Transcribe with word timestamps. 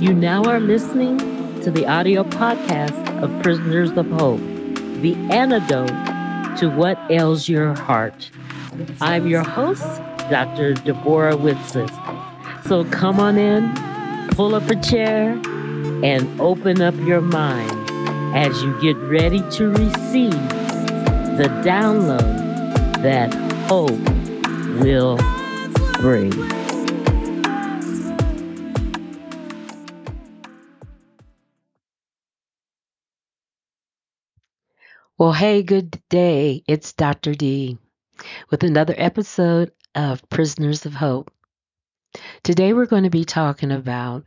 You 0.00 0.14
now 0.14 0.42
are 0.44 0.60
listening 0.60 1.18
to 1.60 1.70
the 1.70 1.86
audio 1.86 2.24
podcast 2.24 3.22
of 3.22 3.42
Prisoners 3.42 3.90
of 3.98 4.10
Hope, 4.12 4.40
the 5.02 5.14
antidote 5.30 5.90
to 6.58 6.70
what 6.70 6.98
ails 7.10 7.50
your 7.50 7.74
heart. 7.74 8.30
I'm 9.02 9.26
your 9.26 9.42
host, 9.42 9.84
Dr. 10.30 10.72
Deborah 10.72 11.36
Whitson. 11.36 11.90
So 12.64 12.86
come 12.86 13.20
on 13.20 13.36
in, 13.36 13.74
pull 14.30 14.54
up 14.54 14.70
a 14.70 14.76
chair, 14.76 15.32
and 16.02 16.40
open 16.40 16.80
up 16.80 16.94
your 17.00 17.20
mind 17.20 17.70
as 18.34 18.62
you 18.62 18.80
get 18.80 18.96
ready 18.96 19.40
to 19.50 19.68
receive 19.68 20.30
the 21.36 21.50
download 21.62 23.02
that 23.02 23.34
hope 23.68 24.00
will 24.82 25.18
bring. 26.00 26.59
Well, 35.20 35.34
hey, 35.34 35.62
good 35.62 36.00
day. 36.08 36.64
It's 36.66 36.94
Dr. 36.94 37.34
D 37.34 37.76
with 38.50 38.64
another 38.64 38.94
episode 38.96 39.70
of 39.94 40.26
Prisoners 40.30 40.86
of 40.86 40.94
Hope. 40.94 41.30
Today 42.42 42.72
we're 42.72 42.86
going 42.86 43.02
to 43.02 43.10
be 43.10 43.26
talking 43.26 43.70
about 43.70 44.24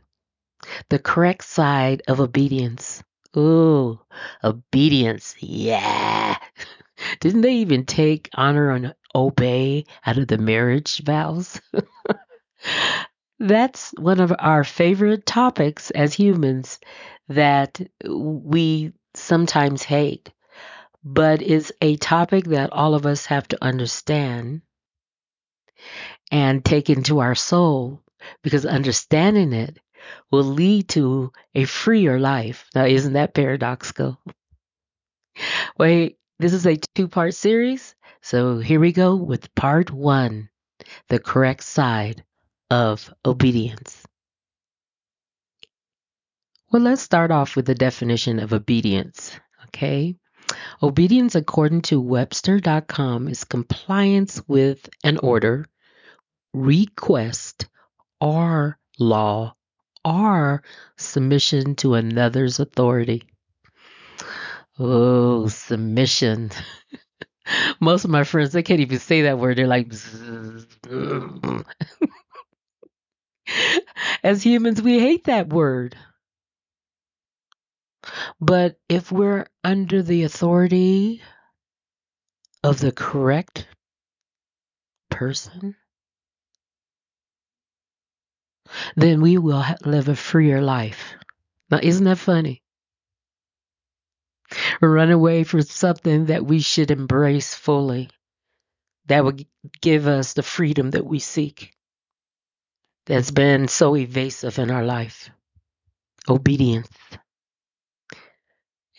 the 0.90 1.00
correct 1.00 1.42
side 1.46 2.02
of 2.06 2.20
obedience. 2.20 3.02
Ooh, 3.36 3.98
obedience. 4.44 5.34
Yeah. 5.40 6.36
Didn't 7.18 7.40
they 7.40 7.54
even 7.54 7.86
take 7.86 8.30
honor 8.32 8.70
and 8.70 8.94
obey 9.16 9.86
out 10.06 10.18
of 10.18 10.28
the 10.28 10.38
marriage 10.38 11.02
vows? 11.02 11.60
That's 13.40 13.90
one 13.98 14.20
of 14.20 14.32
our 14.38 14.62
favorite 14.62 15.26
topics 15.26 15.90
as 15.90 16.14
humans 16.14 16.78
that 17.26 17.80
we 18.06 18.92
sometimes 19.14 19.82
hate 19.82 20.30
but 21.04 21.42
it's 21.42 21.70
a 21.82 21.96
topic 21.96 22.44
that 22.46 22.72
all 22.72 22.94
of 22.94 23.04
us 23.04 23.26
have 23.26 23.46
to 23.48 23.62
understand 23.62 24.62
and 26.32 26.64
take 26.64 26.88
into 26.88 27.20
our 27.20 27.34
soul 27.34 28.02
because 28.42 28.64
understanding 28.64 29.52
it 29.52 29.78
will 30.30 30.44
lead 30.44 30.88
to 30.88 31.30
a 31.54 31.64
freer 31.64 32.18
life. 32.18 32.68
Now, 32.74 32.86
isn't 32.86 33.12
that 33.12 33.34
paradoxical? 33.34 34.18
Wait, 35.78 36.16
this 36.38 36.54
is 36.54 36.66
a 36.66 36.76
two 36.94 37.08
part 37.08 37.34
series. 37.34 37.94
So 38.22 38.58
here 38.58 38.80
we 38.80 38.92
go 38.92 39.14
with 39.16 39.54
part 39.54 39.90
one 39.90 40.48
the 41.08 41.18
correct 41.18 41.62
side 41.62 42.24
of 42.70 43.12
obedience. 43.24 44.04
Well, 46.72 46.82
let's 46.82 47.02
start 47.02 47.30
off 47.30 47.56
with 47.56 47.66
the 47.66 47.74
definition 47.74 48.38
of 48.40 48.52
obedience. 48.52 49.38
Okay. 49.66 50.16
Obedience, 50.82 51.34
according 51.34 51.82
to 51.82 52.00
Webster.com, 52.00 53.28
is 53.28 53.44
compliance 53.44 54.42
with 54.48 54.88
an 55.02 55.18
order, 55.18 55.66
request, 56.52 57.66
or 58.20 58.78
law, 58.98 59.54
or 60.04 60.62
submission 60.96 61.74
to 61.76 61.94
another's 61.94 62.60
authority. 62.60 63.24
Oh, 64.78 65.46
submission. 65.48 66.50
Most 67.80 68.04
of 68.04 68.10
my 68.10 68.24
friends, 68.24 68.52
they 68.52 68.62
can't 68.62 68.80
even 68.80 68.98
say 68.98 69.22
that 69.22 69.38
word. 69.38 69.58
They're 69.58 69.66
like, 69.66 69.92
as 74.22 74.42
humans, 74.42 74.82
we 74.82 74.98
hate 74.98 75.24
that 75.24 75.48
word. 75.50 75.96
But 78.40 78.78
if 78.88 79.12
we're 79.12 79.46
under 79.62 80.02
the 80.02 80.24
authority 80.24 81.22
of 82.62 82.80
the 82.80 82.92
correct 82.92 83.66
person, 85.10 85.76
then 88.96 89.20
we 89.20 89.38
will 89.38 89.62
ha- 89.62 89.76
live 89.84 90.08
a 90.08 90.16
freer 90.16 90.60
life. 90.60 91.14
Now, 91.70 91.80
isn't 91.82 92.04
that 92.04 92.18
funny? 92.18 92.62
Run 94.80 95.10
away 95.10 95.44
from 95.44 95.62
something 95.62 96.26
that 96.26 96.44
we 96.44 96.60
should 96.60 96.90
embrace 96.90 97.54
fully, 97.54 98.10
that 99.06 99.24
would 99.24 99.46
give 99.80 100.06
us 100.06 100.34
the 100.34 100.42
freedom 100.42 100.90
that 100.92 101.06
we 101.06 101.18
seek, 101.18 101.72
that's 103.06 103.30
been 103.30 103.68
so 103.68 103.96
evasive 103.96 104.58
in 104.58 104.70
our 104.70 104.84
life. 104.84 105.30
Obedience. 106.28 106.88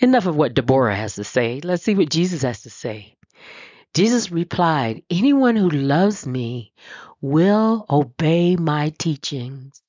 Enough 0.06 0.28
of 0.28 0.36
what 0.36 0.54
Deborah 0.54 0.96
has 0.96 1.16
to 1.16 1.24
say. 1.24 1.62
Let's 1.64 1.82
see 1.82 1.96
what 1.96 2.12
Jesus 2.12 2.44
has 2.44 2.62
to 2.62 2.70
say. 2.70 3.16
Jesus 3.96 4.30
replied, 4.30 5.02
Anyone 5.10 5.56
who 5.56 5.68
loves 5.68 6.28
me 6.28 6.74
will 7.22 7.88
obey 7.90 8.56
my 8.56 8.94
teachings. 9.00 9.82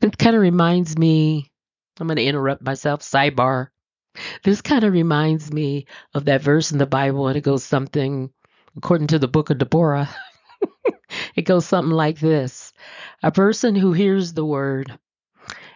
This 0.00 0.12
kind 0.16 0.36
of 0.36 0.42
reminds 0.42 0.96
me, 0.96 1.50
I'm 1.98 2.06
going 2.06 2.18
to 2.18 2.24
interrupt 2.24 2.62
myself, 2.62 3.00
sidebar. 3.00 3.70
This 4.44 4.60
kind 4.60 4.84
of 4.84 4.92
reminds 4.92 5.52
me 5.52 5.86
of 6.14 6.26
that 6.26 6.40
verse 6.40 6.70
in 6.70 6.78
the 6.78 6.86
Bible, 6.86 7.26
and 7.26 7.36
it 7.36 7.40
goes 7.40 7.64
something, 7.64 8.30
according 8.76 9.08
to 9.08 9.18
the 9.18 9.26
book 9.26 9.50
of 9.50 9.58
Deborah, 9.58 10.08
it 11.34 11.42
goes 11.42 11.66
something 11.66 11.90
like 11.90 12.20
this 12.20 12.72
A 13.24 13.32
person 13.32 13.74
who 13.74 13.92
hears 13.92 14.34
the 14.34 14.44
word 14.44 14.96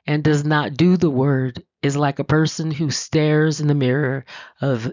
and 0.06 0.22
does 0.22 0.44
not 0.44 0.74
do 0.74 0.96
the 0.96 1.10
word 1.10 1.62
is 1.82 1.96
like 1.96 2.18
a 2.18 2.24
person 2.24 2.70
who 2.70 2.90
stares 2.90 3.60
in 3.60 3.66
the 3.66 3.74
mirror 3.74 4.24
of 4.60 4.90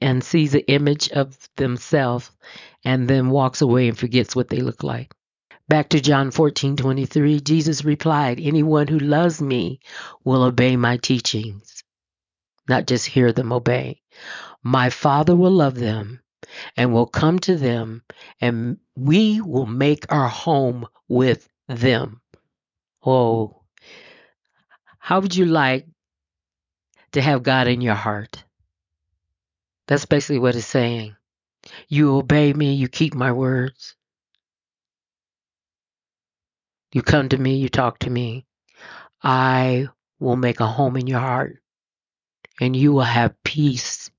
and 0.00 0.22
sees 0.22 0.52
the 0.52 0.70
image 0.70 1.10
of 1.10 1.36
themselves 1.56 2.30
and 2.84 3.08
then 3.08 3.30
walks 3.30 3.62
away 3.62 3.88
and 3.88 3.98
forgets 3.98 4.36
what 4.36 4.48
they 4.48 4.60
look 4.60 4.82
like. 4.82 5.14
Back 5.68 5.88
to 5.90 6.00
John 6.00 6.30
14:23, 6.30 7.42
Jesus 7.42 7.84
replied, 7.84 8.38
Anyone 8.40 8.86
who 8.86 8.98
loves 8.98 9.40
me 9.40 9.80
will 10.24 10.44
obey 10.44 10.76
my 10.76 10.96
teachings, 10.96 11.82
not 12.68 12.86
just 12.86 13.06
hear 13.06 13.32
them 13.32 13.52
obey. 13.52 14.02
My 14.62 14.90
Father 14.90 15.34
will 15.34 15.50
love 15.50 15.74
them 15.74 16.20
and 16.76 16.92
will 16.92 17.06
come 17.06 17.38
to 17.40 17.56
them, 17.56 18.02
and 18.40 18.78
we 18.94 19.40
will 19.40 19.66
make 19.66 20.12
our 20.12 20.28
home 20.28 20.86
with 21.08 21.48
them. 21.66 22.20
Oh, 23.04 23.62
how 25.06 25.20
would 25.20 25.36
you 25.36 25.46
like 25.46 25.86
to 27.12 27.22
have 27.22 27.44
God 27.44 27.68
in 27.68 27.80
your 27.80 27.94
heart? 27.94 28.42
That's 29.86 30.04
basically 30.04 30.40
what 30.40 30.56
it's 30.56 30.66
saying. 30.66 31.14
You 31.86 32.16
obey 32.16 32.52
me, 32.52 32.74
you 32.74 32.88
keep 32.88 33.14
my 33.14 33.30
words. 33.30 33.94
You 36.92 37.02
come 37.02 37.28
to 37.28 37.38
me, 37.38 37.58
you 37.58 37.68
talk 37.68 38.00
to 38.00 38.10
me. 38.10 38.46
I 39.22 39.86
will 40.18 40.34
make 40.34 40.58
a 40.58 40.66
home 40.66 40.96
in 40.96 41.06
your 41.06 41.20
heart, 41.20 41.62
and 42.60 42.74
you 42.74 42.90
will 42.90 43.02
have 43.02 43.40
peace 43.44 44.10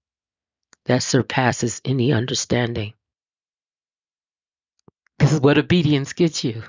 that 0.86 1.04
surpasses 1.04 1.82
any 1.84 2.14
understanding. 2.14 2.94
This 5.20 5.34
is 5.34 5.42
what 5.42 5.58
obedience 5.58 6.14
gets 6.14 6.46
you. 6.46 6.64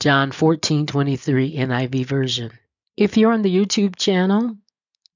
John 0.00 0.32
14:23 0.32 1.58
NIV 1.58 2.06
version. 2.06 2.52
If 2.96 3.18
you're 3.18 3.32
on 3.32 3.42
the 3.42 3.54
YouTube 3.54 3.96
channel, 3.96 4.56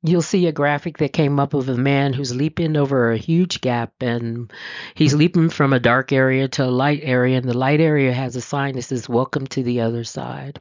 you'll 0.03 0.21
see 0.21 0.47
a 0.47 0.53
graphic 0.53 0.99
that 0.99 1.15
came 1.15 1.41
up 1.41 1.55
of 1.55 1.71
a 1.71 1.75
man 1.75 2.13
who's 2.13 2.37
leaping 2.37 2.77
over 2.77 3.11
a 3.11 3.17
huge 3.17 3.63
gap 3.63 3.95
and 4.03 4.53
he's 4.95 5.15
leaping 5.15 5.49
from 5.49 5.73
a 5.73 5.81
dark 5.81 6.13
area 6.13 6.49
to 6.49 6.67
a 6.67 6.67
light 6.67 7.01
area 7.03 7.39
and 7.39 7.49
the 7.49 7.57
light 7.57 7.81
area 7.81 8.13
has 8.13 8.37
a 8.37 8.43
sign 8.43 8.75
that 8.75 8.83
says 8.83 9.09
welcome 9.09 9.47
to 9.47 9.63
the 9.63 9.81
other 9.81 10.05
side. 10.05 10.61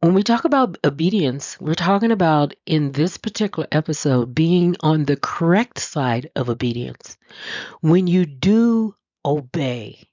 When 0.00 0.14
we 0.14 0.24
talk 0.24 0.44
about 0.44 0.78
obedience, 0.84 1.60
we're 1.60 1.74
talking 1.74 2.10
about 2.10 2.54
in 2.66 2.90
this 2.90 3.18
particular 3.18 3.68
episode 3.70 4.34
being 4.34 4.74
on 4.80 5.04
the 5.04 5.16
correct 5.16 5.78
side 5.78 6.32
of 6.34 6.50
obedience. 6.50 7.16
When 7.82 8.08
you 8.08 8.26
do 8.26 8.96
obey, 9.24 10.07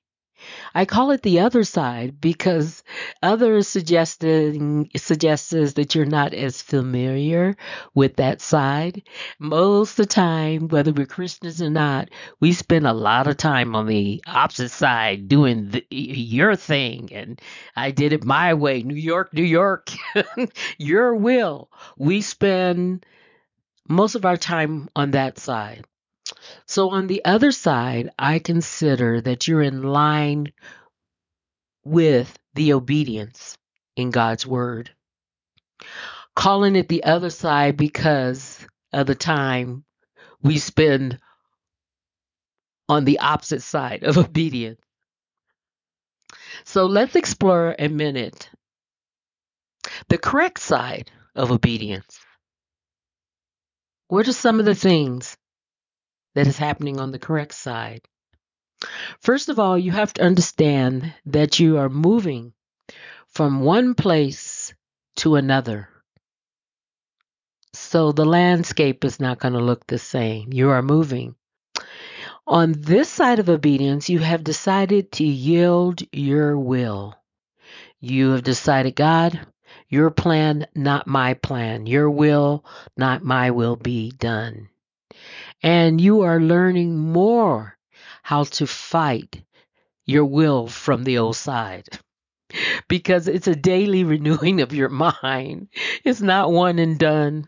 I 0.73 0.85
call 0.85 1.11
it 1.11 1.21
the 1.21 1.39
other 1.39 1.63
side 1.63 2.19
because 2.19 2.83
others 3.23 3.67
suggesting 3.67 4.89
suggests 4.95 5.49
that 5.73 5.95
you're 5.95 6.05
not 6.05 6.33
as 6.33 6.61
familiar 6.61 7.55
with 7.93 8.17
that 8.17 8.41
side. 8.41 9.03
Most 9.39 9.91
of 9.91 9.95
the 9.97 10.05
time, 10.05 10.67
whether 10.67 10.91
we're 10.91 11.05
Christians 11.05 11.61
or 11.61 11.69
not, 11.69 12.09
we 12.39 12.51
spend 12.51 12.85
a 12.85 12.93
lot 12.93 13.27
of 13.27 13.37
time 13.37 13.75
on 13.75 13.87
the 13.87 14.23
opposite 14.27 14.71
side 14.71 15.27
doing 15.27 15.69
the, 15.69 15.85
your 15.89 16.55
thing, 16.55 17.09
and 17.13 17.41
I 17.75 17.91
did 17.91 18.13
it 18.13 18.23
my 18.25 18.53
way. 18.53 18.83
New 18.83 18.95
York, 18.95 19.33
New 19.33 19.43
York, 19.43 19.89
your 20.77 21.15
will. 21.15 21.69
We 21.97 22.21
spend 22.21 23.05
most 23.87 24.15
of 24.15 24.25
our 24.25 24.37
time 24.37 24.89
on 24.95 25.11
that 25.11 25.37
side. 25.39 25.85
So 26.65 26.89
on 26.89 27.07
the 27.07 27.23
other 27.25 27.51
side, 27.51 28.11
I 28.17 28.39
consider 28.39 29.21
that 29.21 29.47
you're 29.47 29.61
in 29.61 29.83
line 29.83 30.53
with 31.83 32.37
the 32.53 32.73
obedience 32.73 33.57
in 33.95 34.11
God's 34.11 34.45
word. 34.45 34.91
Calling 36.35 36.75
it 36.75 36.89
the 36.89 37.03
other 37.03 37.29
side 37.29 37.77
because 37.77 38.65
of 38.91 39.07
the 39.07 39.15
time 39.15 39.83
we 40.41 40.57
spend 40.57 41.19
on 42.89 43.05
the 43.05 43.19
opposite 43.19 43.61
side 43.61 44.03
of 44.03 44.17
obedience. 44.17 44.81
So 46.63 46.85
let's 46.85 47.15
explore 47.15 47.75
a 47.77 47.87
minute 47.87 48.49
the 50.09 50.17
correct 50.17 50.59
side 50.59 51.11
of 51.35 51.51
obedience. 51.51 52.19
What 54.07 54.27
are 54.27 54.33
some 54.33 54.59
of 54.59 54.65
the 54.65 54.75
things 54.75 55.37
that 56.35 56.47
is 56.47 56.57
happening 56.57 56.99
on 56.99 57.11
the 57.11 57.19
correct 57.19 57.53
side? 57.53 58.01
First 59.19 59.49
of 59.49 59.57
all, 59.57 59.77
you 59.77 59.91
have 59.91 60.13
to 60.13 60.23
understand 60.23 61.13
that 61.25 61.59
you 61.59 61.77
are 61.77 61.89
moving 61.89 62.53
from 63.27 63.61
one 63.61 63.95
place 63.95 64.73
to 65.17 65.35
another. 65.35 65.89
So 67.73 68.11
the 68.11 68.25
landscape 68.25 69.03
is 69.03 69.19
not 69.19 69.39
going 69.39 69.53
to 69.53 69.59
look 69.59 69.87
the 69.87 69.97
same. 69.97 70.53
You 70.53 70.69
are 70.69 70.81
moving. 70.81 71.35
On 72.47 72.73
this 72.73 73.09
side 73.09 73.39
of 73.39 73.49
obedience, 73.49 74.09
you 74.09 74.19
have 74.19 74.43
decided 74.43 75.11
to 75.13 75.25
yield 75.25 76.01
your 76.11 76.57
will. 76.57 77.15
You 77.99 78.31
have 78.31 78.43
decided, 78.43 78.95
God, 78.95 79.47
your 79.89 80.11
plan, 80.11 80.67
not 80.75 81.07
my 81.07 81.33
plan. 81.33 81.87
Your 81.87 82.09
will, 82.09 82.63
not 82.95 83.23
my 83.23 83.51
will 83.51 83.75
be 83.75 84.11
done. 84.11 84.69
And 85.65 85.99
you 85.99 86.21
are 86.21 86.39
learning 86.39 86.95
more 86.95 87.75
how 88.21 88.43
to 88.43 88.67
fight 88.67 89.43
your 90.05 90.23
will 90.23 90.67
from 90.67 91.03
the 91.03 91.17
old 91.17 91.35
side 91.35 91.89
because 92.87 93.27
it's 93.27 93.47
a 93.47 93.55
daily 93.55 94.03
renewing 94.03 94.61
of 94.61 94.73
your 94.73 94.89
mind. 95.23 95.69
It's 96.03 96.21
not 96.21 96.51
one 96.51 96.77
and 96.77 96.99
done. 96.99 97.47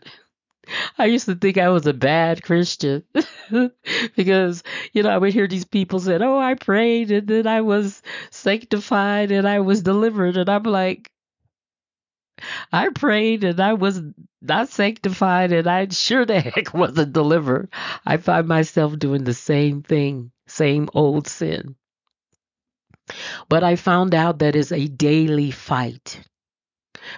I 0.98 1.06
used 1.06 1.26
to 1.26 1.36
think 1.36 1.58
I 1.58 1.68
was 1.68 1.86
a 1.86 1.94
bad 1.94 2.42
Christian 2.42 3.04
because, 4.16 4.64
you 4.92 5.04
know, 5.04 5.10
I 5.10 5.16
would 5.16 5.32
hear 5.32 5.46
these 5.46 5.64
people 5.64 6.00
say, 6.00 6.18
Oh, 6.20 6.38
I 6.38 6.54
prayed 6.54 7.12
and 7.12 7.28
then 7.28 7.46
I 7.46 7.60
was 7.60 8.02
sanctified 8.30 9.30
and 9.30 9.46
I 9.46 9.60
was 9.60 9.80
delivered. 9.82 10.36
And 10.36 10.48
I'm 10.50 10.64
like, 10.64 11.08
I 12.72 12.88
prayed 12.90 13.44
and 13.44 13.60
I 13.60 13.74
was 13.74 14.00
not 14.40 14.68
sanctified 14.68 15.52
and 15.52 15.66
I 15.66 15.88
sure 15.88 16.24
the 16.24 16.40
heck 16.40 16.74
wasn't 16.74 17.12
delivered. 17.12 17.68
I 18.04 18.16
find 18.16 18.46
myself 18.46 18.98
doing 18.98 19.24
the 19.24 19.34
same 19.34 19.82
thing, 19.82 20.30
same 20.46 20.88
old 20.94 21.26
sin. 21.26 21.76
But 23.48 23.64
I 23.64 23.76
found 23.76 24.14
out 24.14 24.40
that 24.40 24.54
is 24.54 24.70
a 24.70 24.86
daily 24.86 25.50
fight 25.50 26.20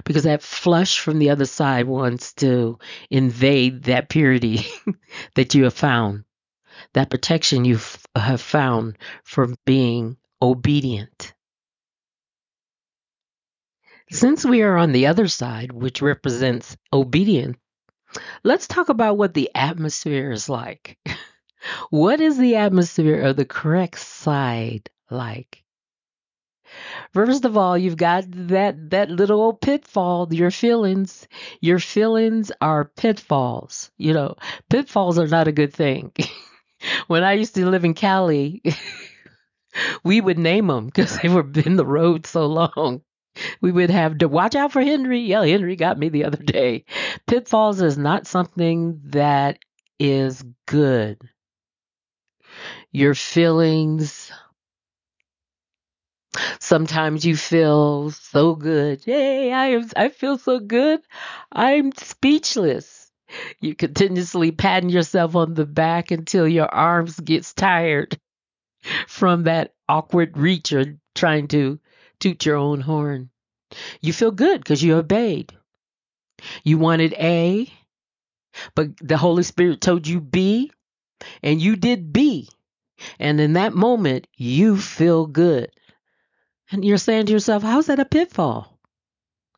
because 0.05 0.25
that 0.25 0.43
flush 0.43 1.01
from 1.01 1.19
the 1.19 1.31
other 1.31 1.47
side 1.47 1.87
wants 1.87 2.33
to 2.35 2.79
invade 3.11 3.85
that 3.85 4.09
purity 4.09 4.67
that 5.35 5.55
you 5.55 5.65
have 5.65 5.75
found, 5.75 6.25
that 6.95 7.11
protection 7.11 7.65
you 7.65 7.79
have 8.15 8.41
found 8.41 8.99
from 9.25 9.57
being 9.67 10.17
obedient. 10.41 11.35
Since 14.13 14.45
we 14.45 14.63
are 14.63 14.77
on 14.77 14.91
the 14.91 15.07
other 15.07 15.29
side, 15.29 15.71
which 15.71 16.03
represents 16.03 16.77
obedience, 16.93 17.57
let's 18.43 18.67
talk 18.67 18.89
about 18.89 19.17
what 19.17 19.35
the 19.35 19.51
atmosphere 19.55 20.33
is 20.33 20.49
like. 20.49 20.99
what 21.91 22.21
is 22.21 22.37
the 22.37 22.57
atmosphere 22.57 23.23
of 23.23 23.37
the 23.37 23.45
correct 23.45 24.01
side 24.01 24.91
like? 25.11 25.63
First 27.13 27.45
of 27.45 27.57
all, 27.57 27.79
you've 27.79 27.97
got 27.97 28.25
that 28.49 28.91
that 28.91 29.11
little 29.11 29.41
old 29.41 29.61
pitfall, 29.61 30.27
your 30.33 30.51
feelings. 30.51 31.29
Your 31.61 31.79
feelings 31.79 32.51
are 32.61 32.85
pitfalls. 32.85 33.93
You 33.97 34.13
know, 34.13 34.35
pitfalls 34.69 35.21
are 35.21 35.29
not 35.29 35.47
a 35.47 35.53
good 35.53 35.73
thing. 35.73 36.11
when 37.07 37.23
I 37.23 37.35
used 37.35 37.55
to 37.55 37.71
live 37.71 37.85
in 37.85 37.95
Cali, 37.95 38.61
we 40.05 40.21
would 40.21 40.39
name 40.39 40.67
them 40.67 40.87
because 40.87 41.17
they 41.21 41.29
were 41.29 41.49
in 41.65 41.77
the 41.77 41.87
road 41.87 42.27
so 42.27 42.47
long 42.47 43.03
we 43.61 43.73
would 43.73 43.91
have 43.91 44.19
to 44.19 44.29
watch 44.29 44.55
out 44.55 44.73
for 44.73 44.83
Henry. 44.83 45.21
Yeah, 45.21 45.45
Henry 45.45 45.77
got 45.77 45.99
me 45.99 46.09
the 46.09 46.25
other 46.25 46.43
day. 46.43 46.85
Pitfalls 47.27 47.81
is 47.81 47.99
not 47.99 48.27
something 48.27 49.01
that 49.07 49.59
is 49.99 50.45
good. 50.67 51.19
Your 52.93 53.15
feelings. 53.15 54.33
Sometimes 56.61 57.25
you 57.25 57.37
feel 57.37 58.11
so 58.11 58.55
good. 58.55 59.03
Hey, 59.05 59.53
I 59.53 59.67
am, 59.69 59.89
I 59.97 60.09
feel 60.11 60.39
so 60.39 60.61
good. 60.61 61.01
I'm 61.51 61.93
speechless. 61.93 63.11
You 63.61 63.75
continuously 63.75 64.51
patting 64.53 64.91
yourself 64.91 65.37
on 65.37 65.55
the 65.55 65.67
back 65.67 66.11
until 66.11 66.49
your 66.49 66.73
arms 66.73 67.19
gets 67.19 67.53
tired 67.53 68.19
from 69.07 69.45
that 69.45 69.75
awkward 69.89 70.37
reach 70.37 70.73
or 70.73 70.99
trying 71.15 71.49
to 71.49 71.79
toot 72.21 72.47
your 72.47 72.57
own 72.57 72.81
horn. 72.81 73.31
You 74.01 74.13
feel 74.13 74.31
good 74.31 74.61
because 74.61 74.83
you 74.83 74.97
obeyed. 74.97 75.53
You 76.65 76.79
wanted 76.79 77.13
A, 77.15 77.73
but 78.75 78.97
the 78.99 79.17
Holy 79.17 79.43
Spirit 79.43 79.81
told 79.81 80.07
you 80.07 80.21
B, 80.21 80.71
and 81.43 81.61
you 81.61 81.77
did 81.77 82.13
B. 82.13 82.49
And 83.19 83.41
in 83.41 83.55
that 83.55 83.75
moment, 83.75 84.27
you 84.37 84.77
feel 84.77 85.27
good. 85.27 85.71
And 86.71 86.85
you're 86.85 86.99
saying 86.99 87.27
to 87.27 87.33
yourself, 87.33 87.63
how's 87.63 87.87
that 87.87 87.99
a 87.99 88.05
pitfall? 88.05 88.79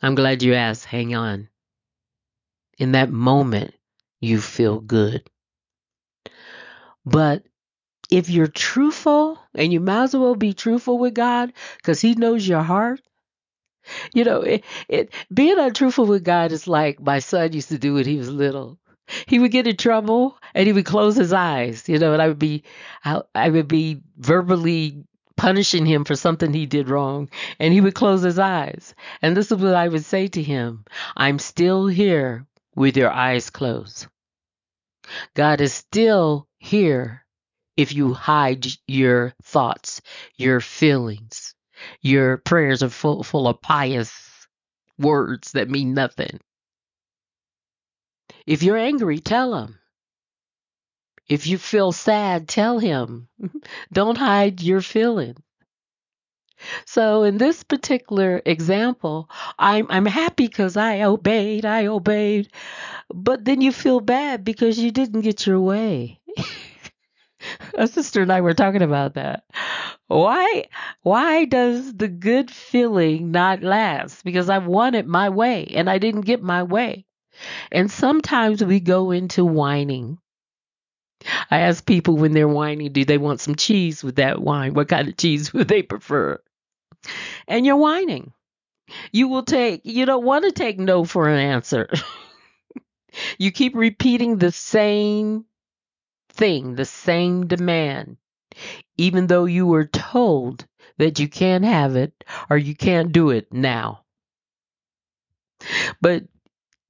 I'm 0.01 0.15
glad 0.15 0.43
you 0.43 0.55
asked. 0.55 0.85
Hang 0.85 1.15
on. 1.15 1.49
In 2.79 2.93
that 2.93 3.11
moment, 3.11 3.75
you 4.21 4.41
feel 4.41 4.81
good. 4.81 5.29
But 7.05 7.45
if 8.13 8.29
you're 8.29 8.47
truthful, 8.47 9.39
and 9.55 9.73
you 9.73 9.81
might 9.81 10.05
as 10.05 10.15
well 10.15 10.35
be 10.35 10.53
truthful 10.53 10.99
with 10.99 11.15
God 11.15 11.53
because 11.79 12.01
He 12.01 12.15
knows 12.15 12.47
your 12.47 12.63
heart. 12.63 13.01
You 14.15 14.25
know, 14.25 14.43
it, 14.43 14.65
it 14.89 15.13
being 15.33 15.59
untruthful 15.59 16.07
with 16.07 16.23
God 16.23 16.53
is 16.53 16.69
like 16.69 17.01
my 17.01 17.19
son 17.19 17.53
used 17.53 17.71
to 17.71 17.79
do 17.79 17.95
when 17.95 18.05
he 18.05 18.19
was 18.19 18.31
little. 18.31 18.79
He 19.27 19.41
would 19.41 19.51
get 19.51 19.67
in 19.67 19.77
trouble 19.77 20.39
and 20.55 20.67
he 20.69 20.73
would 20.73 20.85
close 20.85 21.17
his 21.17 21.33
eyes, 21.33 21.89
you 21.89 21.99
know, 21.99 22.13
and 22.13 22.23
I 22.23 22.29
would 22.29 22.39
be, 22.39 22.63
I, 23.05 23.23
I 23.35 23.49
would 23.49 23.67
be 23.67 24.01
verbally 24.17 25.03
punishing 25.37 25.85
him 25.85 26.05
for 26.05 26.15
something 26.15 26.53
he 26.53 26.67
did 26.67 26.89
wrong, 26.89 27.29
and 27.59 27.75
he 27.75 27.81
would 27.81 27.95
close 27.95 28.23
his 28.23 28.39
eyes. 28.39 28.95
And 29.21 29.37
this 29.37 29.51
is 29.51 29.59
what 29.59 29.75
I 29.75 29.89
would 29.89 30.05
say 30.05 30.29
to 30.29 30.43
him 30.43 30.85
I'm 31.17 31.41
still 31.41 31.89
here 31.89 32.47
with 32.77 32.97
your 32.97 33.11
eyes 33.11 33.51
closed. 33.51 34.07
God 35.35 35.61
is 35.61 35.73
still 35.73 36.47
here 36.59 37.22
if 37.77 37.93
you 37.93 38.13
hide 38.13 38.67
your 38.87 39.35
thoughts, 39.43 40.03
your 40.37 40.61
feelings. 40.61 41.55
Your 42.01 42.37
prayers 42.37 42.83
are 42.83 42.89
full, 42.89 43.23
full 43.23 43.49
of 43.49 43.61
pious 43.61 44.13
words 44.99 45.53
that 45.53 45.71
mean 45.71 45.95
nothing. 45.95 46.41
If 48.47 48.63
you're 48.63 48.77
angry, 48.77 49.19
tell 49.19 49.55
him. 49.55 49.79
If 51.29 51.47
you 51.47 51.59
feel 51.59 51.93
sad, 51.93 52.49
tell 52.49 52.79
him. 52.79 53.29
Don't 53.93 54.19
hide 54.19 54.61
your 54.61 54.81
feelings. 54.81 55.39
So 56.87 57.25
in 57.25 57.39
this 57.39 57.65
particular 57.65 58.41
example, 58.47 59.29
I'm 59.59 59.87
I'm 59.91 60.07
happy 60.07 60.47
because 60.47 60.77
I 60.77 61.03
obeyed, 61.03 61.65
I 61.65 61.87
obeyed, 61.87 62.51
but 63.13 63.45
then 63.45 63.61
you 63.61 63.73
feel 63.73 63.99
bad 63.99 64.45
because 64.45 64.79
you 64.79 64.93
didn't 64.93 65.23
get 65.23 65.45
your 65.47 65.61
way. 65.61 66.21
A 67.75 67.87
sister 67.87 68.23
and 68.23 68.33
I 68.33 68.41
were 68.41 68.55
talking 68.55 68.83
about 68.83 69.15
that. 69.15 69.45
Why 70.09 70.67
why 71.03 71.45
does 71.45 71.95
the 71.95 72.09
good 72.09 72.51
feeling 72.51 73.31
not 73.31 73.63
last? 73.63 74.25
Because 74.25 74.51
I 74.51 74.59
wanted 74.59 75.07
my 75.07 75.29
way 75.29 75.67
and 75.75 75.89
I 75.89 75.99
didn't 75.99 76.23
get 76.23 76.43
my 76.43 76.63
way. 76.63 77.07
And 77.71 77.91
sometimes 77.91 78.63
we 78.63 78.81
go 78.81 79.11
into 79.11 79.45
whining. 79.45 80.19
I 81.51 81.61
ask 81.61 81.87
people 81.87 82.17
when 82.17 82.33
they're 82.33 82.49
whining, 82.49 82.93
do 82.93 83.05
they 83.05 83.19
want 83.19 83.41
some 83.41 83.55
cheese 83.55 84.03
with 84.03 84.17
that 84.17 84.41
wine? 84.41 84.75
What 84.75 84.89
kind 84.89 85.09
of 85.09 85.17
cheese 85.17 85.53
would 85.55 85.69
they 85.69 85.83
prefer? 85.83 86.41
And 87.49 87.65
you're 87.65 87.77
whining. 87.77 88.33
You 89.13 89.29
will 89.29 89.45
take, 89.45 89.83
you 89.85 90.05
don't 90.05 90.25
want 90.25 90.45
to 90.45 90.53
take 90.53 90.79
no 90.79 91.05
for 91.05 91.29
an 91.29 91.39
answer. 91.39 91.89
you 93.39 93.51
keep 93.53 93.75
repeating 93.75 94.37
the 94.37 94.53
same 94.53 95.47
thing, 96.35 96.75
the 96.75 96.85
same 96.85 97.47
demand, 97.47 98.17
even 98.97 99.27
though 99.29 99.47
you 99.47 99.67
were 99.67 99.87
told 99.87 100.67
that 100.99 101.19
you 101.19 101.29
can't 101.29 101.65
have 101.65 101.97
it 101.97 102.25
or 102.51 102.57
you 102.59 102.75
can't 102.77 103.13
do 103.13 103.31
it 103.31 103.53
now. 103.53 104.05
But 106.01 106.25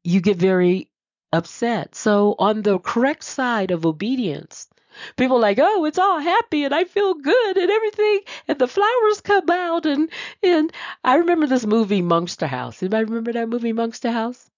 you 0.05 0.21
get 0.21 0.39
very 0.39 0.91
upset. 1.33 1.95
So, 1.95 2.35
on 2.39 2.63
the 2.63 2.79
correct 2.79 3.25
side 3.25 3.71
of 3.71 3.87
obedience, 3.87 4.69
People 5.17 5.41
like, 5.41 5.59
oh, 5.59 5.87
it's 5.87 5.99
all 5.99 6.19
happy 6.21 6.65
and 6.65 6.75
I 6.75 6.85
feel 6.85 7.15
good 7.15 7.57
and 7.57 7.71
everything, 7.71 8.21
and 8.47 8.59
the 8.59 8.69
flowers 8.69 9.23
come 9.23 9.49
out 9.49 9.87
and 9.87 10.11
and 10.43 10.71
I 11.03 11.17
remember 11.17 11.47
this 11.47 11.65
movie 11.67 12.03
Monster 12.03 12.47
House. 12.47 12.83
Anybody 12.83 13.05
remember 13.07 13.33
that 13.33 13.49
movie 13.49 13.73
Monster 13.73 14.13
House? 14.13 14.51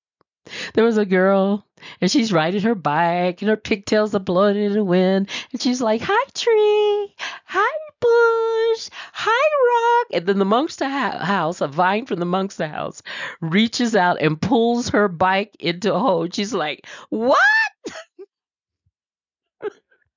There 0.74 0.84
was 0.84 0.98
a 0.98 1.06
girl 1.06 1.66
and 2.00 2.10
she's 2.10 2.32
riding 2.32 2.62
her 2.62 2.74
bike 2.74 3.40
and 3.40 3.48
her 3.48 3.56
pigtails 3.56 4.14
are 4.14 4.20
blowing 4.20 4.56
in 4.56 4.72
the 4.72 4.84
wind 4.84 5.28
and 5.52 5.60
she's 5.60 5.80
like, 5.80 6.02
"Hi 6.04 6.24
tree, 6.34 7.14
hi 7.44 7.76
bush, 8.00 8.90
hi 9.12 9.30
rock," 10.00 10.06
and 10.12 10.26
then 10.26 10.38
the 10.38 10.44
Monster 10.44 10.88
House, 10.88 11.60
a 11.60 11.68
vine 11.68 12.06
from 12.06 12.18
the 12.18 12.26
Monster 12.26 12.66
House, 12.66 13.02
reaches 13.40 13.96
out 13.96 14.20
and 14.20 14.40
pulls 14.40 14.90
her 14.90 15.08
bike 15.08 15.56
into 15.60 15.94
a 15.94 15.98
hole. 15.98 16.28
She's 16.30 16.52
like, 16.52 16.86
"What?" 17.08 17.38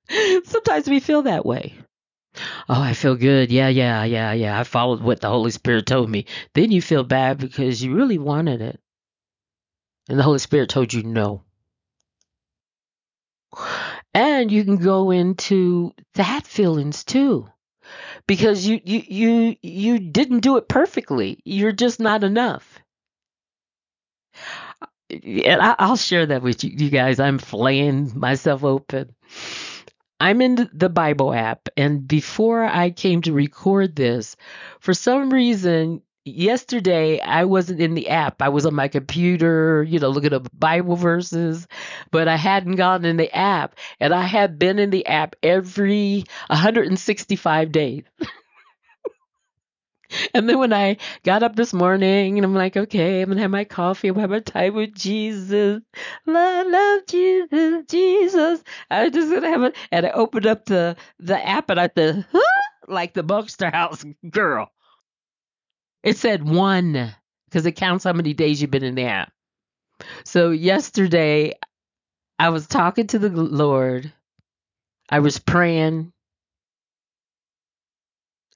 Sometimes 0.44 0.88
we 0.88 1.00
feel 1.00 1.22
that 1.22 1.46
way. 1.46 1.74
Oh, 2.68 2.80
I 2.80 2.92
feel 2.94 3.16
good. 3.16 3.50
Yeah, 3.50 3.68
yeah, 3.68 4.04
yeah, 4.04 4.32
yeah. 4.32 4.60
I 4.60 4.64
followed 4.64 5.00
what 5.02 5.20
the 5.20 5.28
Holy 5.28 5.50
Spirit 5.50 5.86
told 5.86 6.08
me. 6.08 6.26
Then 6.54 6.70
you 6.70 6.80
feel 6.82 7.02
bad 7.04 7.38
because 7.38 7.82
you 7.82 7.94
really 7.94 8.18
wanted 8.18 8.60
it. 8.60 8.80
And 10.08 10.18
the 10.18 10.22
Holy 10.22 10.38
Spirit 10.38 10.70
told 10.70 10.92
you 10.92 11.02
no. 11.02 11.42
And 14.14 14.50
you 14.50 14.64
can 14.64 14.76
go 14.76 15.10
into 15.10 15.92
that 16.14 16.46
feelings 16.46 17.04
too. 17.04 17.48
Because 18.26 18.66
you 18.66 18.80
you 18.84 19.02
you 19.06 19.56
you 19.62 19.98
didn't 19.98 20.40
do 20.40 20.56
it 20.56 20.68
perfectly. 20.68 21.40
You're 21.44 21.72
just 21.72 22.00
not 22.00 22.24
enough. 22.24 22.78
And 25.10 25.62
I, 25.62 25.88
will 25.88 25.96
share 25.96 26.26
that 26.26 26.42
with 26.42 26.64
you, 26.64 26.70
you 26.76 26.90
guys. 26.90 27.18
I'm 27.18 27.38
flaying 27.38 28.18
myself 28.18 28.62
open. 28.64 29.14
I'm 30.20 30.42
in 30.42 30.68
the 30.72 30.88
Bible 30.88 31.32
app, 31.32 31.68
and 31.76 32.06
before 32.06 32.64
I 32.64 32.90
came 32.90 33.22
to 33.22 33.32
record 33.32 33.94
this, 33.94 34.36
for 34.80 34.92
some 34.92 35.30
reason, 35.32 36.02
yesterday 36.24 37.20
I 37.20 37.44
wasn't 37.44 37.80
in 37.80 37.94
the 37.94 38.08
app. 38.08 38.42
I 38.42 38.48
was 38.48 38.66
on 38.66 38.74
my 38.74 38.88
computer, 38.88 39.82
you 39.82 39.98
know, 39.98 40.08
looking 40.10 40.34
up 40.34 40.48
Bible 40.58 40.96
verses, 40.96 41.66
but 42.10 42.28
I 42.28 42.36
hadn't 42.36 42.76
gone 42.76 43.04
in 43.04 43.16
the 43.16 43.34
app, 43.34 43.76
and 44.00 44.14
I 44.14 44.22
had 44.22 44.58
been 44.58 44.78
in 44.78 44.90
the 44.90 45.06
app 45.06 45.36
every 45.42 46.24
165 46.48 47.72
days. 47.72 48.04
And 50.34 50.48
then 50.48 50.58
when 50.58 50.72
I 50.72 50.96
got 51.22 51.42
up 51.42 51.54
this 51.54 51.74
morning 51.74 52.38
and 52.38 52.44
I'm 52.44 52.54
like, 52.54 52.76
okay, 52.76 53.20
I'm 53.20 53.28
gonna 53.28 53.42
have 53.42 53.50
my 53.50 53.64
coffee, 53.64 54.08
I'm 54.08 54.14
gonna 54.14 54.22
have 54.22 54.30
my 54.30 54.40
time 54.40 54.74
with 54.74 54.94
Jesus. 54.94 55.82
Love, 56.26 56.66
love 56.66 57.00
Jesus, 57.06 57.84
Jesus. 57.88 58.62
I 58.90 59.10
just 59.10 59.30
gonna 59.30 59.50
have 59.50 59.62
it 59.64 59.76
and 59.92 60.06
I 60.06 60.10
opened 60.10 60.46
up 60.46 60.64
the 60.64 60.96
the 61.18 61.46
app 61.46 61.68
and 61.70 61.78
I 61.80 61.88
the 61.94 62.24
huh? 62.32 62.40
like 62.86 63.12
the 63.12 63.22
Monster 63.22 63.70
House 63.70 64.04
girl. 64.30 64.70
It 66.02 66.16
said 66.16 66.48
one 66.48 67.14
because 67.46 67.66
it 67.66 67.72
counts 67.72 68.04
how 68.04 68.12
many 68.12 68.34
days 68.34 68.60
you've 68.60 68.70
been 68.70 68.84
in 68.84 68.94
the 68.94 69.04
app. 69.04 69.32
So 70.24 70.50
yesterday 70.50 71.54
I 72.38 72.50
was 72.50 72.66
talking 72.66 73.06
to 73.08 73.18
the 73.18 73.30
Lord. 73.30 74.12
I 75.10 75.20
was 75.20 75.38
praying 75.38 76.12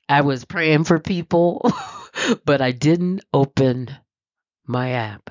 I 0.08 0.20
was 0.20 0.44
praying 0.44 0.84
for 0.84 0.98
people, 0.98 1.72
but 2.44 2.60
I 2.60 2.72
didn't 2.72 3.24
open 3.32 3.88
my 4.66 4.90
app. 4.90 5.30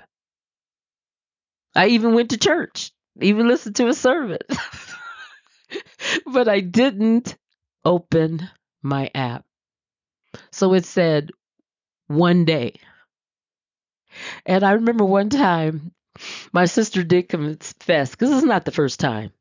I 1.76 1.88
even 1.90 2.16
went 2.16 2.32
to 2.32 2.38
church, 2.38 2.92
even 3.22 3.48
listened 3.48 3.76
to 3.78 3.88
a 3.88 3.94
service, 3.94 4.58
but 6.26 6.48
I 6.48 6.62
didn't 6.62 7.38
open 7.86 8.50
my 8.82 9.12
app. 9.14 9.46
So 10.52 10.74
it 10.74 10.86
said 10.86 11.32
one 12.16 12.46
day. 12.46 12.80
And 14.46 14.64
I 14.64 14.74
remember 14.74 15.06
one 15.06 15.30
time 15.30 15.92
my 16.52 16.66
sister 16.66 17.04
did 17.04 17.30
confess, 17.30 18.12
because 18.12 18.30
this 18.30 18.40
is 18.40 18.44
not 18.44 18.66
the 18.66 18.72
first 18.72 19.00
time 19.00 19.32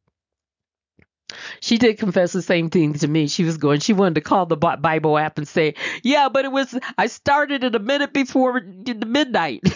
she 1.60 1.78
did 1.78 1.98
confess 1.98 2.32
the 2.32 2.42
same 2.42 2.70
thing 2.70 2.94
to 2.94 3.08
me. 3.08 3.28
She 3.28 3.44
was 3.44 3.56
going, 3.56 3.80
she 3.80 3.92
wanted 3.92 4.16
to 4.16 4.20
call 4.20 4.46
the 4.46 4.56
Bible 4.56 5.18
app 5.18 5.38
and 5.38 5.46
say, 5.46 5.74
Yeah, 6.02 6.28
but 6.28 6.44
it 6.44 6.52
was, 6.52 6.76
I 6.96 7.06
started 7.06 7.64
it 7.64 7.74
a 7.74 7.78
minute 7.78 8.12
before 8.12 8.60
midnight. 8.60 9.62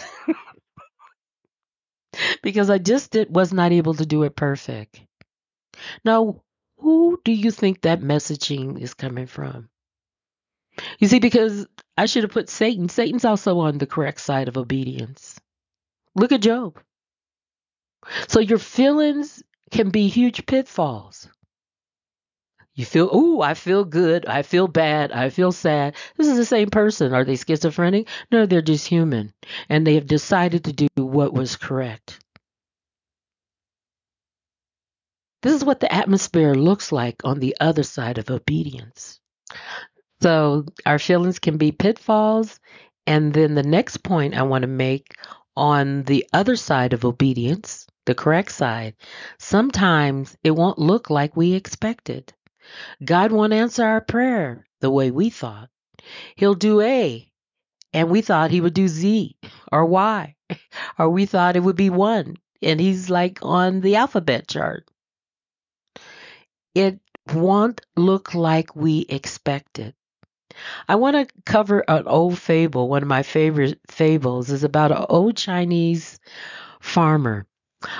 because 2.42 2.70
I 2.70 2.78
just 2.78 3.12
did, 3.12 3.34
was 3.34 3.52
not 3.52 3.72
able 3.72 3.94
to 3.94 4.06
do 4.06 4.22
it 4.22 4.36
perfect. 4.36 5.00
Now, 6.04 6.42
who 6.78 7.20
do 7.24 7.32
you 7.32 7.50
think 7.50 7.82
that 7.82 8.00
messaging 8.00 8.80
is 8.80 8.94
coming 8.94 9.26
from? 9.26 9.68
You 10.98 11.08
see, 11.08 11.20
because 11.20 11.66
I 11.96 12.06
should 12.06 12.24
have 12.24 12.32
put 12.32 12.48
Satan. 12.48 12.88
Satan's 12.88 13.24
also 13.24 13.60
on 13.60 13.78
the 13.78 13.86
correct 13.86 14.20
side 14.20 14.48
of 14.48 14.56
obedience. 14.56 15.40
Look 16.14 16.32
at 16.32 16.42
Job. 16.42 16.78
So 18.28 18.40
your 18.40 18.58
feelings 18.58 19.42
can 19.70 19.90
be 19.90 20.08
huge 20.08 20.46
pitfalls. 20.46 21.28
You 22.74 22.84
feel, 22.84 23.08
oh, 23.12 23.40
I 23.40 23.54
feel 23.54 23.84
good. 23.84 24.26
I 24.26 24.42
feel 24.42 24.66
bad. 24.66 25.12
I 25.12 25.30
feel 25.30 25.52
sad. 25.52 25.94
This 26.16 26.26
is 26.26 26.36
the 26.36 26.44
same 26.44 26.70
person. 26.70 27.14
Are 27.14 27.24
they 27.24 27.36
schizophrenic? 27.36 28.08
No, 28.32 28.46
they're 28.46 28.62
just 28.62 28.88
human. 28.88 29.32
And 29.68 29.86
they 29.86 29.94
have 29.94 30.06
decided 30.06 30.64
to 30.64 30.72
do 30.72 30.88
what 30.96 31.32
was 31.32 31.56
correct. 31.56 32.18
This 35.42 35.54
is 35.54 35.64
what 35.64 35.78
the 35.78 35.92
atmosphere 35.92 36.54
looks 36.54 36.90
like 36.90 37.16
on 37.22 37.38
the 37.38 37.54
other 37.60 37.82
side 37.84 38.18
of 38.18 38.30
obedience. 38.30 39.20
So 40.21 40.66
our 40.87 40.99
feelings 40.99 41.38
can 41.38 41.56
be 41.56 41.73
pitfalls. 41.73 42.61
And 43.06 43.33
then 43.35 43.54
the 43.54 43.62
next 43.62 43.99
point 43.99 44.35
I 44.35 44.42
want 44.42 44.62
to 44.62 44.68
make 44.68 45.14
on 45.56 46.02
the 46.04 46.26
other 46.33 46.56
side 46.56 46.92
of 46.92 47.04
obedience, 47.04 47.87
the 48.06 48.14
correct 48.14 48.52
side, 48.52 48.94
sometimes 49.38 50.37
it 50.42 50.50
won't 50.52 50.78
look 50.78 51.11
like 51.11 51.37
we 51.37 51.52
expected. 51.52 52.33
God 53.04 53.33
won't 53.33 53.52
answer 53.52 53.85
our 53.85 54.00
prayer 54.00 54.66
the 54.80 54.90
way 54.90 55.11
we 55.11 55.30
thought. 55.30 55.68
He'll 56.37 56.54
do 56.54 56.80
A, 56.80 57.30
and 57.92 58.11
we 58.11 58.23
thought 58.23 58.50
he 58.50 58.61
would 58.61 58.75
do 58.75 58.88
Z 58.88 59.37
or 59.71 59.87
Y, 59.87 60.35
or 60.99 61.11
we 61.11 61.26
thought 61.26 61.56
it 61.56 61.62
would 61.62 61.76
be 61.76 61.90
1, 61.90 62.37
and 62.62 62.80
he's 62.80 63.11
like 63.11 63.38
on 63.42 63.80
the 63.80 63.97
alphabet 63.97 64.49
chart. 64.49 64.88
It 66.75 67.00
won't 67.33 67.80
look 67.97 68.35
like 68.35 68.75
we 68.75 69.00
expected. 69.09 69.94
I 70.88 70.96
want 70.96 71.16
to 71.28 71.34
cover 71.44 71.80
an 71.88 72.06
old 72.06 72.38
fable. 72.38 72.88
One 72.88 73.02
of 73.02 73.08
my 73.08 73.23
favorite 73.23 73.80
fables 73.88 74.50
is 74.50 74.64
about 74.64 74.92
an 74.92 75.06
old 75.08 75.37
Chinese 75.37 76.20
farmer 76.80 77.46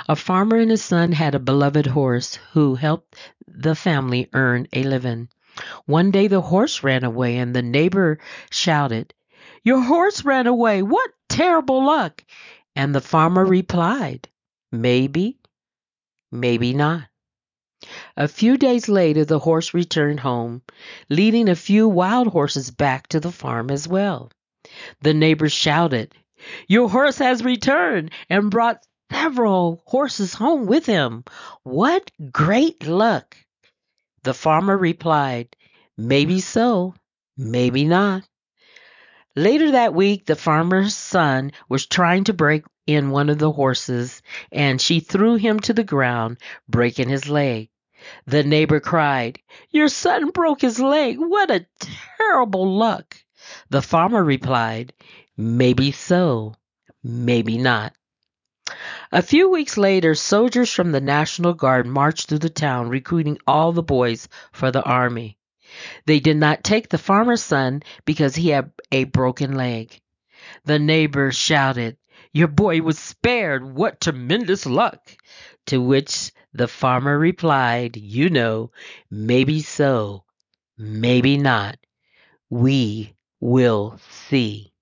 a 0.09 0.17
farmer 0.17 0.57
and 0.57 0.71
his 0.71 0.83
son 0.83 1.13
had 1.13 1.35
a 1.35 1.39
beloved 1.39 1.87
horse 1.87 2.37
who 2.53 2.75
helped 2.75 3.17
the 3.47 3.75
family 3.75 4.29
earn 4.33 4.67
a 4.73 4.83
living. 4.83 5.29
One 5.87 6.11
day 6.11 6.27
the 6.27 6.41
horse 6.41 6.83
ran 6.83 7.05
away 7.05 7.37
and 7.37 7.55
the 7.55 7.63
neighbor 7.63 8.19
shouted, 8.51 9.13
Your 9.63 9.83
horse 9.83 10.25
ran 10.25 10.47
away! 10.47 10.83
What 10.83 11.11
terrible 11.29 11.85
luck! 11.85 12.25
And 12.75 12.95
the 12.95 13.01
farmer 13.01 13.45
replied, 13.45 14.29
Maybe, 14.73 15.39
maybe 16.33 16.73
not. 16.73 17.05
A 18.17 18.29
few 18.29 18.57
days 18.57 18.89
later, 18.89 19.25
the 19.25 19.41
horse 19.41 19.75
returned 19.75 20.21
home, 20.21 20.63
leading 21.09 21.49
a 21.49 21.57
few 21.57 21.89
wild 21.89 22.29
horses 22.29 22.71
back 22.71 23.09
to 23.09 23.19
the 23.19 23.33
farm 23.33 23.71
as 23.71 23.89
well. 23.89 24.31
The 25.01 25.15
neighbors 25.15 25.53
shouted, 25.53 26.15
Your 26.69 26.89
horse 26.89 27.19
has 27.19 27.43
returned 27.43 28.13
and 28.31 28.53
brought 28.53 28.87
several 29.11 29.83
horses 29.87 30.33
home 30.35 30.67
with 30.67 30.87
him. 30.87 31.25
What 31.65 32.11
great 32.31 32.87
luck! 32.87 33.37
The 34.23 34.35
farmer 34.35 34.79
replied, 34.79 35.57
Maybe 35.97 36.41
so, 36.41 36.95
maybe 37.37 37.85
not. 37.85 38.23
Later 39.35 39.73
that 39.73 39.93
week, 39.93 40.27
the 40.27 40.37
farmer's 40.37 40.95
son 40.95 41.51
was 41.69 41.87
trying 41.87 42.25
to 42.25 42.33
break 42.33 42.65
in 42.87 43.11
one 43.11 43.29
of 43.29 43.39
the 43.39 43.51
horses, 43.51 44.23
and 44.53 44.81
she 44.81 45.01
threw 45.01 45.35
him 45.35 45.59
to 45.61 45.73
the 45.73 45.83
ground, 45.83 46.39
breaking 46.69 47.09
his 47.09 47.29
leg. 47.29 47.71
The 48.27 48.43
neighbor 48.43 48.81
cried, 48.81 49.41
Your 49.71 49.89
son 49.89 50.31
broke 50.31 50.61
his 50.61 50.81
leg. 50.81 51.19
What 51.19 51.51
a 51.51 51.67
terrible 51.79 52.77
luck. 52.77 53.17
The 53.71 53.83
farmer 53.83 54.23
replied, 54.23 54.93
Maybe 55.37 55.93
so, 55.93 56.55
maybe 57.03 57.59
not. 57.59 57.93
A 59.13 59.23
few 59.23 59.51
weeks 59.51 59.77
later, 59.77 60.15
soldiers 60.15 60.73
from 60.73 60.93
the 60.93 61.01
National 61.01 61.55
Guard 61.55 61.87
marched 61.87 62.29
through 62.29 62.39
the 62.39 62.51
town 62.51 62.89
recruiting 62.89 63.39
all 63.47 63.73
the 63.73 63.83
boys 63.83 64.29
for 64.53 64.71
the 64.71 64.83
army. 64.83 65.37
They 66.07 66.21
did 66.21 66.37
not 66.37 66.65
take 66.65 66.89
the 66.89 66.99
farmer's 66.99 67.43
son 67.43 67.83
because 68.05 68.37
he 68.37 68.51
had 68.51 68.71
a 68.91 69.05
broken 69.05 69.57
leg. 69.57 70.01
The 70.65 70.79
neighbors 70.79 71.37
shouted, 71.37 71.97
Your 72.33 72.49
boy 72.49 72.81
was 72.81 72.99
spared. 72.99 73.65
What 73.65 74.01
tremendous 74.01 74.67
luck! 74.67 75.17
To 75.67 75.81
which 75.81 76.33
the 76.53 76.69
farmer 76.69 77.19
replied, 77.19 77.97
You 77.97 78.31
know, 78.31 78.71
maybe 79.11 79.61
so, 79.61 80.25
maybe 80.77 81.37
not. 81.37 81.79
We 82.51 83.15
will 83.41 83.99
see. 84.11 84.73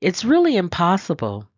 It's 0.00 0.24
really 0.24 0.56
impossible 0.56 1.48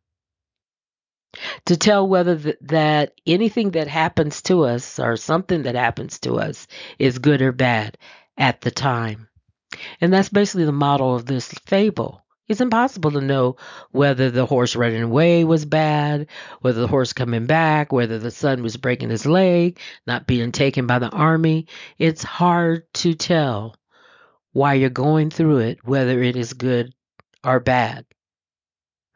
to 1.66 1.76
tell 1.76 2.06
whether 2.06 2.36
th- 2.36 2.56
that 2.62 3.14
anything 3.26 3.72
that 3.72 3.88
happens 3.88 4.42
to 4.42 4.64
us 4.64 4.98
or 4.98 5.16
something 5.16 5.62
that 5.62 5.74
happens 5.74 6.18
to 6.20 6.34
us 6.34 6.66
is 6.98 7.18
good 7.18 7.42
or 7.42 7.52
bad 7.52 7.98
at 8.36 8.60
the 8.60 8.70
time. 8.70 9.28
And 10.00 10.12
that's 10.12 10.28
basically 10.28 10.64
the 10.64 10.72
model 10.72 11.14
of 11.14 11.26
this 11.26 11.48
fable. 11.66 12.23
It's 12.46 12.60
impossible 12.60 13.12
to 13.12 13.22
know 13.22 13.56
whether 13.90 14.30
the 14.30 14.44
horse 14.44 14.76
running 14.76 15.02
away 15.02 15.44
was 15.44 15.64
bad, 15.64 16.26
whether 16.60 16.82
the 16.82 16.86
horse 16.88 17.14
coming 17.14 17.46
back, 17.46 17.90
whether 17.90 18.18
the 18.18 18.30
son 18.30 18.62
was 18.62 18.76
breaking 18.76 19.08
his 19.08 19.24
leg, 19.24 19.78
not 20.06 20.26
being 20.26 20.52
taken 20.52 20.86
by 20.86 20.98
the 20.98 21.08
army. 21.08 21.66
It's 21.98 22.22
hard 22.22 22.92
to 22.94 23.14
tell 23.14 23.76
why 24.52 24.74
you're 24.74 24.90
going 24.90 25.30
through 25.30 25.58
it, 25.58 25.78
whether 25.84 26.22
it 26.22 26.36
is 26.36 26.52
good 26.52 26.94
or 27.42 27.60
bad 27.60 28.04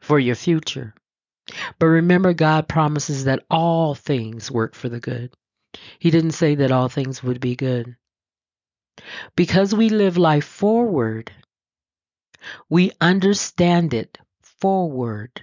for 0.00 0.18
your 0.18 0.34
future. 0.34 0.94
But 1.78 1.86
remember, 1.86 2.32
God 2.32 2.66
promises 2.66 3.24
that 3.24 3.44
all 3.50 3.94
things 3.94 4.50
work 4.50 4.74
for 4.74 4.88
the 4.88 5.00
good. 5.00 5.34
He 5.98 6.10
didn't 6.10 6.32
say 6.32 6.54
that 6.56 6.72
all 6.72 6.88
things 6.88 7.22
would 7.22 7.40
be 7.40 7.56
good. 7.56 7.96
Because 9.36 9.74
we 9.74 9.90
live 9.90 10.16
life 10.16 10.44
forward, 10.44 11.30
we 12.68 12.92
understand 13.00 13.94
it 13.94 14.18
forward. 14.60 15.42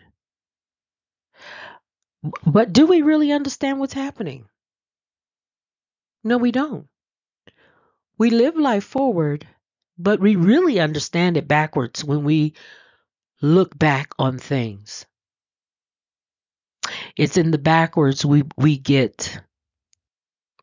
But 2.45 2.73
do 2.73 2.87
we 2.87 3.01
really 3.01 3.31
understand 3.31 3.79
what's 3.79 3.93
happening? 3.93 4.45
No, 6.23 6.37
we 6.37 6.51
don't. 6.51 6.87
We 8.17 8.29
live 8.29 8.55
life 8.55 8.83
forward, 8.83 9.47
but 9.97 10.19
we 10.19 10.35
really 10.35 10.79
understand 10.79 11.37
it 11.37 11.47
backwards 11.47 12.03
when 12.03 12.23
we 12.23 12.53
look 13.41 13.77
back 13.77 14.13
on 14.17 14.39
things. 14.39 15.05
It's 17.17 17.37
in 17.37 17.51
the 17.51 17.57
backwards 17.57 18.25
we, 18.25 18.43
we 18.57 18.77
get 18.77 19.39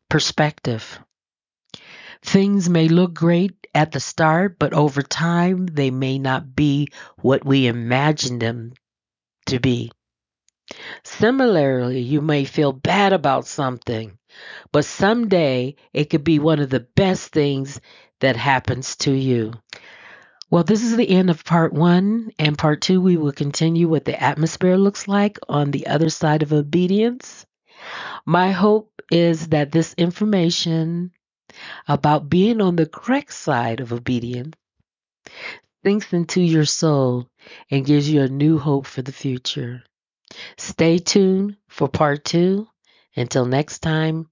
perspective. 0.09 0.99
Things 2.21 2.69
may 2.69 2.87
look 2.87 3.13
great 3.13 3.62
at 3.73 3.91
the 3.91 3.99
start, 3.99 4.57
but 4.59 4.73
over 4.73 5.01
time 5.01 5.65
they 5.65 5.91
may 5.91 6.19
not 6.19 6.55
be 6.55 6.89
what 7.17 7.45
we 7.45 7.67
imagined 7.67 8.41
them 8.41 8.73
to 9.47 9.59
be. 9.59 9.91
Similarly, 11.03 11.99
you 11.99 12.21
may 12.21 12.45
feel 12.45 12.71
bad 12.71 13.13
about 13.13 13.45
something, 13.45 14.17
but 14.71 14.85
someday 14.85 15.75
it 15.91 16.09
could 16.09 16.23
be 16.23 16.39
one 16.39 16.59
of 16.59 16.69
the 16.69 16.87
best 16.95 17.31
things 17.31 17.79
that 18.21 18.35
happens 18.37 18.95
to 18.97 19.11
you. 19.11 19.53
Well, 20.49 20.63
this 20.63 20.83
is 20.83 20.95
the 20.95 21.09
end 21.09 21.29
of 21.29 21.43
part 21.43 21.73
one. 21.73 22.29
And 22.37 22.57
part 22.57 22.81
two, 22.81 23.01
we 23.01 23.17
will 23.17 23.31
continue 23.31 23.87
what 23.87 24.05
the 24.05 24.21
atmosphere 24.21 24.77
looks 24.77 25.07
like 25.07 25.39
on 25.49 25.71
the 25.71 25.87
other 25.87 26.09
side 26.09 26.43
of 26.43 26.53
obedience. 26.53 27.45
My 28.25 28.51
hope 28.51 29.01
is 29.11 29.47
that 29.47 29.71
this 29.71 29.93
information 29.97 31.11
about 31.87 32.29
being 32.29 32.61
on 32.61 32.75
the 32.75 32.85
correct 32.85 33.33
side 33.33 33.79
of 33.79 33.93
obedience 33.93 34.55
sinks 35.83 36.13
into 36.13 36.41
your 36.41 36.65
soul 36.65 37.27
and 37.69 37.85
gives 37.85 38.09
you 38.09 38.21
a 38.21 38.27
new 38.27 38.57
hope 38.57 38.85
for 38.85 39.01
the 39.01 39.11
future. 39.11 39.83
Stay 40.57 40.97
tuned 40.97 41.57
for 41.67 41.87
part 41.87 42.23
two. 42.23 42.67
Until 43.15 43.45
next 43.45 43.79
time, 43.79 44.29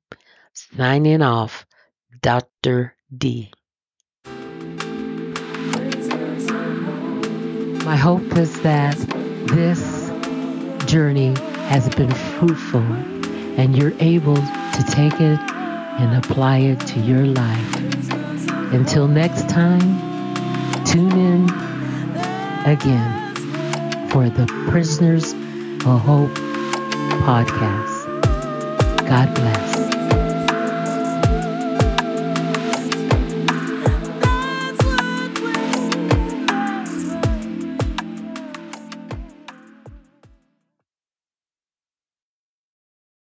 signing 0.53 1.21
off, 1.21 1.67
Dr. 2.21 2.95
D. 3.15 3.51
My 7.85 7.95
hope 7.95 8.37
is 8.37 8.61
that 8.61 8.97
this 9.47 10.09
journey 10.89 11.35
has 11.67 11.89
been 11.89 12.11
fruitful 12.11 12.81
and 12.81 13.77
you're 13.77 13.93
able 13.99 14.35
to 14.35 14.85
take 14.89 15.19
it 15.19 15.50
and 16.01 16.15
apply 16.15 16.57
it 16.57 16.79
to 16.87 16.99
your 16.99 17.25
life. 17.25 17.75
Until 18.73 19.07
next 19.07 19.47
time, 19.49 19.79
tune 20.83 21.11
in 21.11 21.43
again 22.65 23.35
for 24.09 24.27
the 24.29 24.47
Prisoners 24.69 25.33
of 25.33 26.01
Hope 26.01 26.31
podcast. 27.23 29.07
God 29.07 29.33
bless. 29.35 29.70